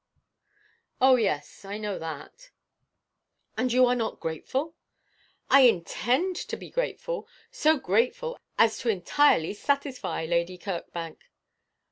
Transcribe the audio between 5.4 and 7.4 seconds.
'I intend to be very grateful,